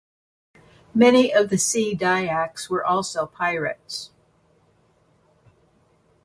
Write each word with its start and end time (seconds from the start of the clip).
Many 0.95 1.31
of 1.31 1.49
the 1.51 1.59
sea 1.59 1.95
dayaks 1.95 2.71
were 2.71 2.83
also 2.83 3.27
pirates. 3.27 4.09